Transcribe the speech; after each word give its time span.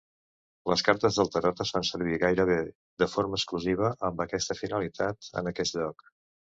Les 0.71 0.83
cartes 0.87 1.19
del 1.19 1.29
tarot 1.35 1.61
es 1.65 1.73
fan 1.75 1.85
servir 1.91 2.17
gairebé 2.25 2.57
de 3.05 3.11
forma 3.15 3.41
exclusiva 3.43 3.95
amb 4.11 4.27
aquesta 4.29 4.61
finalitat 4.65 5.35
en 5.41 5.57
aquests 5.57 5.81
llocs. 5.83 6.15